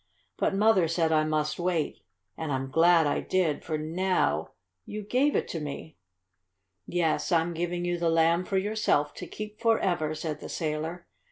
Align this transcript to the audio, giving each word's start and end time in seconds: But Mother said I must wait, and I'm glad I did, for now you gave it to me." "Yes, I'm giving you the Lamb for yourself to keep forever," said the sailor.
But 0.35 0.55
Mother 0.55 0.87
said 0.87 1.11
I 1.11 1.25
must 1.25 1.59
wait, 1.59 2.01
and 2.35 2.51
I'm 2.51 2.71
glad 2.71 3.05
I 3.05 3.19
did, 3.21 3.63
for 3.63 3.77
now 3.77 4.49
you 4.83 5.03
gave 5.03 5.35
it 5.35 5.47
to 5.49 5.59
me." 5.59 5.95
"Yes, 6.87 7.31
I'm 7.31 7.53
giving 7.53 7.85
you 7.85 7.99
the 7.99 8.09
Lamb 8.09 8.43
for 8.45 8.57
yourself 8.57 9.13
to 9.13 9.27
keep 9.27 9.61
forever," 9.61 10.15
said 10.15 10.39
the 10.39 10.49
sailor. 10.49 11.05